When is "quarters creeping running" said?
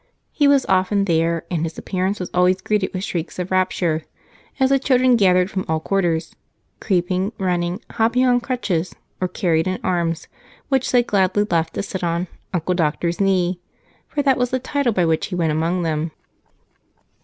5.79-7.81